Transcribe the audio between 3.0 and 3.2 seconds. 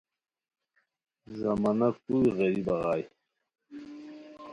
کیہ